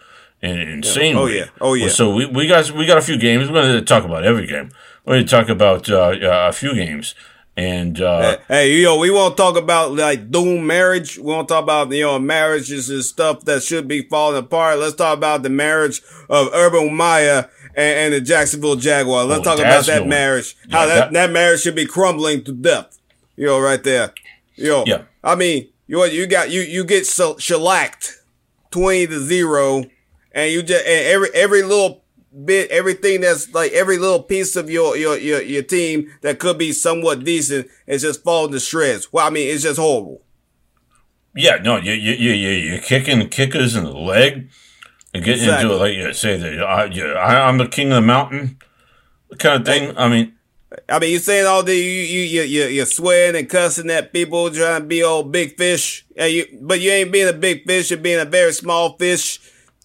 and 0.41 0.57
insane. 0.57 1.15
Yeah. 1.15 1.21
Oh 1.21 1.25
yeah, 1.25 1.45
oh 1.59 1.73
yeah. 1.73 1.89
So 1.89 2.13
we, 2.13 2.25
we 2.25 2.47
got 2.47 2.71
we 2.71 2.85
got 2.85 2.97
a 2.97 3.01
few 3.01 3.17
games. 3.17 3.49
We're 3.49 3.61
going 3.61 3.75
to 3.75 3.81
talk 3.81 4.05
about 4.05 4.23
every 4.23 4.47
game. 4.47 4.71
We're 5.09 5.23
talk 5.23 5.49
about 5.49 5.89
uh, 5.89 6.15
a 6.21 6.51
few 6.51 6.75
games, 6.75 7.15
And 7.57 7.99
uh, 7.99 8.37
hey, 8.47 8.75
you 8.75 8.83
know, 8.83 8.99
we 8.99 9.09
won't 9.09 9.35
talk 9.35 9.57
about 9.57 9.95
like 9.95 10.29
doom 10.29 10.67
marriage. 10.67 11.17
We 11.17 11.23
won't 11.23 11.47
talk 11.47 11.63
about 11.63 11.91
you 11.91 12.03
know 12.03 12.19
marriages 12.19 12.91
and 12.91 13.03
stuff 13.03 13.43
that 13.45 13.63
should 13.63 13.87
be 13.87 14.03
falling 14.03 14.37
apart. 14.37 14.77
Let's 14.77 14.93
talk 14.93 15.17
about 15.17 15.41
the 15.41 15.49
marriage 15.49 16.03
of 16.29 16.49
Urban 16.53 16.95
Meyer 16.95 17.49
and, 17.73 17.99
and 17.99 18.13
the 18.13 18.21
Jacksonville 18.21 18.75
Jaguar. 18.75 19.23
Let's 19.23 19.39
oh, 19.39 19.55
talk 19.55 19.59
about 19.59 19.87
that 19.87 20.05
marriage. 20.05 20.55
Yeah, 20.67 20.77
how 20.77 20.85
that, 20.85 20.95
that, 20.95 21.13
that 21.13 21.31
marriage 21.31 21.61
should 21.61 21.75
be 21.75 21.87
crumbling 21.87 22.43
to 22.43 22.51
death. 22.51 22.99
You 23.35 23.47
know, 23.47 23.59
right 23.59 23.83
there. 23.83 24.13
You 24.57 24.67
know, 24.67 24.83
yeah. 24.85 25.01
I 25.23 25.33
mean, 25.33 25.69
you 25.87 26.05
you 26.05 26.27
got 26.27 26.51
you 26.51 26.61
you 26.61 26.83
get 26.83 27.07
so 27.07 27.35
shellacked 27.39 28.21
twenty 28.69 29.07
to 29.07 29.19
zero, 29.19 29.85
and 30.33 30.51
you 30.51 30.61
just 30.61 30.85
and 30.85 31.07
every 31.07 31.29
every 31.33 31.63
little 31.63 32.03
bit, 32.45 32.69
everything 32.71 33.21
that's 33.21 33.53
like 33.53 33.71
every 33.71 33.97
little 33.97 34.23
piece 34.23 34.55
of 34.55 34.69
your, 34.69 34.95
your, 34.97 35.17
your, 35.17 35.41
your 35.41 35.63
team 35.63 36.11
that 36.21 36.39
could 36.39 36.57
be 36.57 36.71
somewhat 36.71 37.23
decent 37.23 37.67
is 37.87 38.01
just 38.01 38.23
falling 38.23 38.51
to 38.51 38.59
shreds. 38.59 39.11
Well, 39.11 39.25
I 39.25 39.29
mean, 39.29 39.53
it's 39.53 39.63
just 39.63 39.79
horrible. 39.79 40.21
Yeah, 41.35 41.57
no, 41.57 41.77
you, 41.77 41.93
you, 41.93 42.13
you, 42.13 42.49
you're 42.49 42.81
kicking 42.81 43.27
kickers 43.29 43.75
in 43.75 43.83
the 43.83 43.91
leg 43.91 44.49
and 45.13 45.23
getting 45.23 45.43
exactly. 45.43 45.71
into 45.71 45.75
it, 45.75 45.79
like 45.79 45.93
you 45.95 46.13
say 46.13 46.37
that 46.37 46.63
I, 46.63 46.85
I, 47.19 47.47
I'm 47.47 47.57
the 47.57 47.67
king 47.67 47.91
of 47.91 47.95
the 47.95 48.01
mountain 48.01 48.57
kind 49.37 49.61
of 49.61 49.65
thing. 49.65 49.97
I 49.97 50.07
mean, 50.07 50.33
I 50.87 50.99
mean, 50.99 51.11
you're 51.11 51.19
saying 51.19 51.47
all 51.47 51.63
the 51.63 51.75
you 51.75 51.81
you 51.81 52.41
you 52.43 52.65
you're 52.65 52.85
swearing 52.85 53.35
and 53.35 53.49
cussing 53.49 53.89
at 53.89 54.13
people 54.13 54.51
trying 54.51 54.81
to 54.81 54.87
be 54.87 55.03
old 55.03 55.31
big 55.31 55.57
fish, 55.57 56.05
and 56.15 56.31
you 56.31 56.45
but 56.61 56.79
you 56.79 56.91
ain't 56.91 57.11
being 57.11 57.27
a 57.27 57.33
big 57.33 57.65
fish. 57.65 57.89
You're 57.89 57.99
being 57.99 58.19
a 58.19 58.25
very 58.25 58.53
small 58.53 58.95
fish 58.97 59.39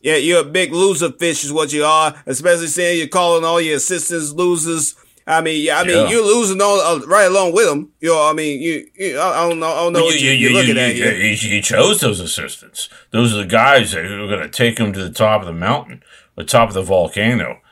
yeah, 0.04 0.16
you're 0.16 0.42
a 0.42 0.44
big 0.44 0.70
loser 0.70 1.10
fish 1.10 1.44
is 1.44 1.52
what 1.52 1.72
you 1.72 1.82
are, 1.82 2.14
especially 2.26 2.66
seeing 2.66 2.98
you're 2.98 3.08
calling 3.08 3.42
all 3.42 3.58
your 3.58 3.76
assistants 3.76 4.32
losers. 4.32 4.94
I 5.26 5.40
mean, 5.40 5.64
yeah, 5.64 5.80
I 5.80 5.84
mean, 5.84 5.96
yeah. 5.96 6.10
you're 6.10 6.22
losing 6.22 6.60
all 6.60 6.78
uh, 6.78 6.98
right 7.06 7.24
along 7.24 7.54
with 7.54 7.66
them. 7.66 7.90
You 8.00 8.10
know, 8.10 8.28
I 8.28 8.34
mean, 8.34 8.60
you, 8.60 8.86
you 8.96 9.18
I 9.18 9.48
don't 9.48 9.58
know, 9.58 9.66
I 9.66 9.76
don't 9.76 9.94
know 9.94 10.04
what 10.04 10.20
you, 10.20 10.30
you, 10.30 10.50
are 10.50 10.52
looking 10.60 10.76
at. 10.76 10.94
He, 10.94 11.34
he 11.36 11.62
chose 11.62 12.02
those 12.02 12.20
assistants. 12.20 12.90
Those 13.12 13.32
are 13.32 13.38
the 13.38 13.46
guys 13.46 13.92
that 13.92 14.04
are 14.04 14.28
going 14.28 14.42
to 14.42 14.50
take 14.50 14.78
him 14.78 14.92
to 14.92 15.02
the 15.02 15.10
top 15.10 15.40
of 15.40 15.46
the 15.46 15.54
mountain, 15.54 16.02
the 16.36 16.44
top 16.44 16.68
of 16.68 16.74
the 16.74 16.82
volcano. 16.82 17.62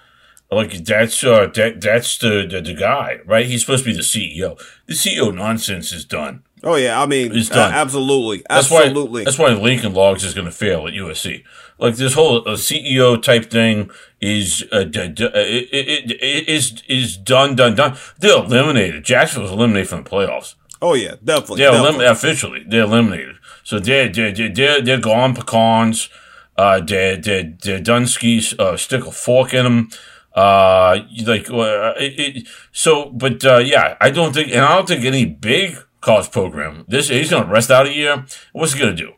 Like 0.50 0.72
that's 0.84 1.22
uh, 1.22 1.48
that 1.54 1.82
that's 1.82 2.16
the, 2.16 2.46
the, 2.50 2.62
the 2.62 2.74
guy, 2.74 3.18
right? 3.26 3.44
He's 3.44 3.60
supposed 3.60 3.84
to 3.84 3.90
be 3.90 3.96
the 3.96 4.02
CEO. 4.02 4.58
The 4.86 4.94
CEO 4.94 5.34
nonsense 5.34 5.92
is 5.92 6.06
done. 6.06 6.44
Oh 6.64 6.76
yeah, 6.76 7.00
I 7.00 7.06
mean, 7.06 7.34
it's 7.34 7.48
done. 7.48 7.72
Uh, 7.72 7.76
absolutely, 7.76 8.44
absolutely. 8.48 9.24
That's 9.24 9.38
why 9.38 9.48
that's 9.48 9.58
why 9.58 9.62
Lincoln 9.62 9.94
Logs 9.94 10.24
is 10.24 10.34
going 10.34 10.46
to 10.46 10.52
fail 10.52 10.86
at 10.86 10.94
USC 10.94 11.42
like 11.82 11.96
this 11.96 12.14
whole 12.14 12.38
uh, 12.48 12.52
CEO 12.52 13.20
type 13.20 13.50
thing 13.50 13.90
is 14.20 14.64
uh, 14.70 14.84
d- 14.84 15.08
d- 15.08 15.24
it, 15.34 15.68
it, 15.72 16.10
it 16.22 16.48
is 16.48 16.82
is 16.88 17.16
done 17.16 17.56
done 17.56 17.74
done. 17.74 17.96
They're 18.20 18.38
eliminated. 18.38 19.04
Jacksonville's 19.04 19.52
eliminated 19.52 19.88
from 19.88 20.04
the 20.04 20.10
playoffs. 20.10 20.54
Oh 20.80 20.94
yeah, 20.94 21.16
definitely. 21.22 21.56
They're 21.58 21.72
definitely. 21.72 22.04
Elim- 22.04 22.12
officially 22.12 22.64
they're 22.66 22.84
eliminated. 22.84 23.36
So 23.64 23.80
they're 23.80 24.08
they're 24.08 24.32
they're, 24.32 24.80
they're 24.80 25.00
gone 25.00 25.34
pecans. 25.34 26.08
Uh, 26.56 26.80
they're 26.80 27.16
they're, 27.16 27.52
they're 27.62 27.80
Dunskies 27.80 28.58
uh, 28.60 28.76
stick 28.76 29.04
a 29.04 29.10
fork 29.10 29.52
in 29.52 29.64
them. 29.64 29.88
Uh, 30.34 31.00
like 31.26 31.50
uh, 31.50 31.92
it, 31.98 32.36
it, 32.36 32.48
so, 32.70 33.10
but 33.10 33.44
uh, 33.44 33.58
yeah, 33.58 33.96
I 34.00 34.10
don't 34.10 34.32
think, 34.32 34.48
and 34.50 34.60
I 34.60 34.76
don't 34.76 34.88
think 34.88 35.04
any 35.04 35.26
big 35.26 35.76
college 36.02 36.30
program. 36.30 36.84
This 36.86 37.08
he's 37.08 37.30
going 37.30 37.46
to 37.46 37.50
rest 37.50 37.70
out 37.70 37.86
a 37.86 37.92
year. 37.92 38.26
What's 38.52 38.74
he 38.74 38.80
going 38.80 38.94
to 38.94 39.02
do? 39.02 39.12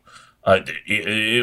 Uh, 0.45 0.59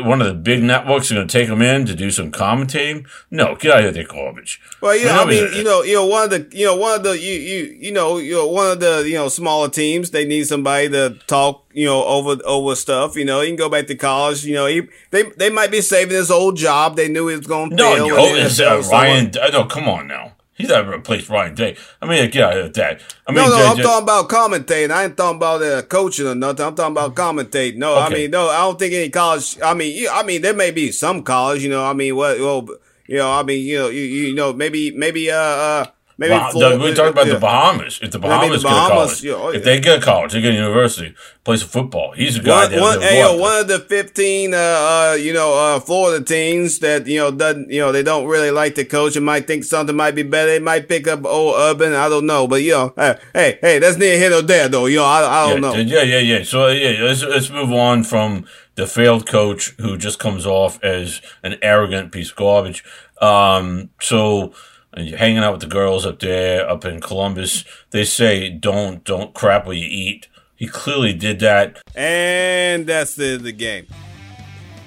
one 0.05 0.21
of 0.23 0.29
the 0.29 0.33
big 0.33 0.63
networks 0.63 1.11
are 1.11 1.17
going 1.17 1.27
to 1.27 1.39
take 1.39 1.49
him 1.49 1.61
in 1.61 1.85
to 1.85 1.93
do 1.93 2.09
some 2.09 2.31
commentating. 2.31 3.05
No, 3.33 3.57
get 3.57 3.77
out 3.77 3.85
of 3.85 3.97
here, 3.97 4.07
garbage. 4.07 4.61
Well, 4.81 4.97
you 4.97 5.07
know, 5.07 5.25
I 5.25 5.25
mean, 5.25 5.53
you 5.55 5.65
know, 5.65 5.83
you 5.83 5.95
know, 5.95 6.07
one 6.07 6.23
of 6.23 6.31
the, 6.31 6.57
you 6.57 6.67
know, 6.67 6.77
one 6.77 6.95
of 6.95 7.03
the, 7.03 7.19
you, 7.19 7.35
you, 7.35 7.65
you 7.81 7.93
know, 7.93 8.19
you 8.19 8.35
know, 8.35 8.47
one 8.47 8.71
of 8.71 8.79
the, 8.79 9.03
you 9.05 9.15
know, 9.15 9.27
smaller 9.27 9.69
teams, 9.69 10.13
they 10.13 10.25
need 10.25 10.47
somebody 10.47 10.89
to 10.91 11.19
talk, 11.27 11.69
you 11.73 11.85
know, 11.85 12.05
over, 12.05 12.41
over 12.45 12.77
stuff. 12.77 13.17
You 13.17 13.25
know, 13.25 13.41
he 13.41 13.49
can 13.49 13.57
go 13.57 13.69
back 13.69 13.89
to 13.89 13.97
college. 13.97 14.45
You 14.45 14.55
know, 14.55 14.67
he, 14.67 14.83
they, 15.11 15.25
they 15.25 15.51
might 15.51 15.73
be 15.73 15.81
saving 15.81 16.15
his 16.15 16.31
old 16.31 16.57
job. 16.57 16.95
They 16.95 17.09
knew 17.09 17.27
he 17.27 17.37
was 17.37 17.49
going 17.49 17.71
to 17.71 17.77
no, 17.77 17.95
fail. 17.97 18.07
No, 18.07 18.79
uh, 18.79 18.83
Ryan. 18.89 19.33
No, 19.51 19.65
come 19.65 19.89
on 19.89 20.07
now. 20.07 20.35
He's 20.63 20.71
not 20.71 20.87
replaced 20.87 21.29
Ryan 21.29 21.57
Day. 21.57 21.77
I 22.01 22.07
mean, 22.07 22.31
get 22.31 22.45
out 22.45 22.57
of 22.57 22.73
that. 22.75 23.03
I 23.27 23.33
mean, 23.33 23.43
no, 23.43 23.51
no, 23.51 23.67
I'm 23.67 23.77
talking 23.79 24.05
about 24.05 24.29
commentating. 24.29 24.93
I 24.93 25.03
ain't 25.03 25.17
talking 25.17 25.37
about 25.37 25.61
uh, 25.61 25.83
coaching 25.83 26.29
or 26.29 26.37
nothing. 26.37 26.65
I'm 26.65 26.77
talking 26.77 26.93
about 26.93 27.17
commentating. 27.17 27.79
No, 27.79 27.97
okay. 27.97 28.05
I 28.05 28.09
mean, 28.11 28.31
no, 28.31 28.49
I 28.49 28.59
don't 28.59 28.79
think 28.79 28.95
any 28.95 29.11
college. 29.11 29.59
I 29.61 29.75
mean, 29.75 30.07
I 30.09 30.23
mean, 30.23 30.41
there 30.41 30.55
may 30.55 30.71
be 30.71 30.93
some 30.93 31.25
college. 31.25 31.65
You 31.65 31.71
know, 31.71 31.85
I 31.85 31.95
mean, 31.95 32.15
what? 32.15 32.39
Well, 32.39 32.69
you 33.09 33.17
know, 33.17 33.33
I 33.33 33.43
mean, 33.43 33.67
you 33.67 33.77
know, 33.77 33.89
you, 33.89 34.03
you 34.03 34.35
know, 34.37 34.53
maybe, 34.53 34.93
maybe, 34.93 35.33
uh, 35.33 35.37
uh 35.37 35.87
Maybe 36.23 36.35
bah- 36.35 36.51
Florida, 36.51 36.79
we're 36.79 36.95
talking 36.95 37.11
about 37.11 37.27
yeah. 37.27 37.33
the 37.35 37.41
Bahamas. 37.41 37.99
If 38.01 38.13
the 38.13 38.21
Bahamas, 38.21 38.63
the 38.63 38.69
Bahamas 38.69 38.71
get 38.71 38.93
a 38.93 38.95
college, 38.95 39.25
yeah, 39.25 39.33
oh, 39.33 39.51
yeah. 39.51 39.59
if 39.59 39.65
they 39.65 39.81
get 39.81 39.99
a 39.99 40.01
college, 40.01 40.33
they 40.33 40.41
get 40.41 40.53
a 40.53 40.55
university, 40.55 41.17
play 41.43 41.57
some 41.57 41.69
football. 41.69 42.13
He's 42.13 42.37
a 42.37 42.43
guy. 42.43 42.69
One, 42.69 42.81
one, 42.81 43.01
hey, 43.01 43.19
yo, 43.19 43.37
one 43.37 43.59
of 43.59 43.67
the 43.67 43.81
fifteen, 43.81 44.55
uh, 44.55 44.57
uh, 44.57 45.17
you 45.19 45.33
know, 45.33 45.53
uh, 45.53 45.81
Florida 45.81 46.25
teams 46.25 46.79
that 46.79 47.09
you 47.09 47.19
know 47.19 47.33
doesn't, 47.33 47.71
you 47.73 47.81
know, 47.81 47.91
they 47.91 48.05
don't 48.05 48.29
really 48.29 48.53
like 48.53 48.77
the 48.77 48.85
coach 48.85 49.17
and 49.17 49.27
might 49.27 49.49
think 49.49 49.65
something 49.65 49.97
might 49.97 50.15
be 50.15 50.23
better. 50.23 50.53
They 50.53 50.61
might 50.61 50.89
pick 50.89 51.09
up 51.09 51.25
old 51.25 51.57
Urban. 51.59 51.93
I 51.93 52.09
don't 52.09 52.27
know, 52.27 52.47
but 52.47 52.63
you 52.63 52.71
know, 52.71 52.95
hey, 52.95 53.19
hey, 53.35 53.59
hey 53.61 53.79
that's 53.81 53.97
near 53.97 54.17
here 54.17 54.33
or 54.33 54.43
there, 54.43 54.69
though. 54.69 54.87
You 54.87 54.99
know, 54.99 55.07
I, 55.07 55.47
I 55.47 55.51
don't 55.51 55.61
know. 55.61 55.75
Yeah, 55.75 56.05
yeah, 56.05 56.19
yeah. 56.19 56.45
So 56.45 56.69
yeah, 56.69 57.03
let's 57.03 57.25
let's 57.25 57.51
move 57.51 57.73
on 57.73 58.05
from 58.05 58.47
the 58.77 58.87
failed 58.87 59.27
coach 59.27 59.75
who 59.81 59.99
just 59.99 60.21
comes 60.21 60.47
off 60.47 60.81
as 60.85 61.21
an 61.43 61.57
arrogant 61.63 62.13
piece 62.13 62.31
of 62.31 62.37
garbage. 62.37 62.85
Um, 63.21 63.91
so 64.01 64.55
and 64.95 65.09
you're 65.09 65.19
hanging 65.19 65.39
out 65.39 65.53
with 65.53 65.63
the 65.63 65.69
girls 65.69 66.05
up 66.05 66.21
there, 66.21 66.69
up 66.69 66.85
in 66.85 67.01
Columbus. 67.01 67.65
They 67.91 68.05
say 68.05 68.51
don't 68.51 69.05
don't 69.05 69.35
crap 69.35 69.67
what 69.67 69.77
you 69.77 69.87
eat. 69.89 70.29
He 70.57 70.67
clearly 70.67 71.13
did 71.13 71.41
that. 71.41 71.83
And 71.95 72.87
that's 72.87 73.15
the 73.17 73.27
end 73.27 73.37
of 73.37 73.43
the 73.43 73.53
game. 73.53 73.87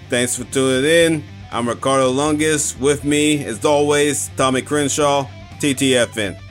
Thanks 0.10 0.38
for 0.38 0.46
tuning 0.46 0.90
in. 0.90 1.24
I'm 1.52 1.68
Ricardo 1.68 2.14
Lungus. 2.14 2.80
With 2.80 3.04
me, 3.04 3.44
as 3.44 3.66
always, 3.66 4.30
Tommy 4.38 4.62
Crenshaw, 4.62 5.28
TTFN. 5.60 6.45